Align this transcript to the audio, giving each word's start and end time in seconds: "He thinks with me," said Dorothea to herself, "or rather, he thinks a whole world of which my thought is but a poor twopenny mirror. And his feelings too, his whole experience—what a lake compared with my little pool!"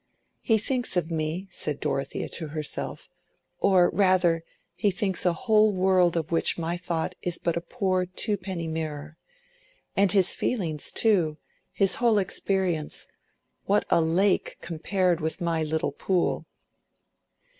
"He 0.41 0.57
thinks 0.57 0.95
with 0.95 1.11
me," 1.11 1.47
said 1.51 1.79
Dorothea 1.79 2.27
to 2.29 2.47
herself, 2.47 3.07
"or 3.59 3.91
rather, 3.91 4.43
he 4.73 4.89
thinks 4.89 5.27
a 5.27 5.33
whole 5.45 5.71
world 5.71 6.17
of 6.17 6.31
which 6.31 6.57
my 6.57 6.75
thought 6.75 7.13
is 7.21 7.37
but 7.37 7.55
a 7.55 7.61
poor 7.61 8.07
twopenny 8.07 8.67
mirror. 8.67 9.19
And 9.95 10.11
his 10.11 10.33
feelings 10.33 10.91
too, 10.91 11.37
his 11.71 11.97
whole 12.01 12.17
experience—what 12.17 13.85
a 13.91 14.01
lake 14.01 14.57
compared 14.59 15.21
with 15.21 15.39
my 15.39 15.61
little 15.61 15.91
pool!" 15.91 16.47